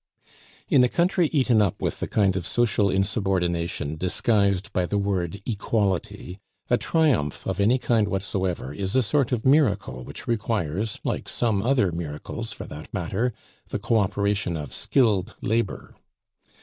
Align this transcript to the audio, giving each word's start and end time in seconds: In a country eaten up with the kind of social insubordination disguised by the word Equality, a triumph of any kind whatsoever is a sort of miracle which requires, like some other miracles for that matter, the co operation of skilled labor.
In 0.67 0.83
a 0.83 0.89
country 0.89 1.27
eaten 1.27 1.61
up 1.61 1.79
with 1.79 1.99
the 1.99 2.07
kind 2.07 2.35
of 2.35 2.43
social 2.47 2.89
insubordination 2.89 3.97
disguised 3.97 4.73
by 4.73 4.87
the 4.87 4.97
word 4.97 5.39
Equality, 5.45 6.39
a 6.71 6.77
triumph 6.79 7.45
of 7.45 7.59
any 7.59 7.77
kind 7.77 8.07
whatsoever 8.07 8.73
is 8.73 8.95
a 8.95 9.03
sort 9.03 9.31
of 9.31 9.45
miracle 9.45 10.03
which 10.03 10.27
requires, 10.27 10.99
like 11.03 11.29
some 11.29 11.61
other 11.61 11.91
miracles 11.91 12.51
for 12.51 12.65
that 12.65 12.91
matter, 12.91 13.31
the 13.67 13.77
co 13.77 13.99
operation 13.99 14.57
of 14.57 14.73
skilled 14.73 15.35
labor. 15.39 15.95